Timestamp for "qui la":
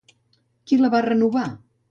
0.71-0.91